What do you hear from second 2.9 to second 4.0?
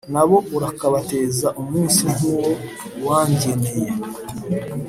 wangeneye,